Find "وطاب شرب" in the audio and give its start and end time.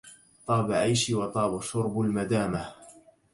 1.13-1.99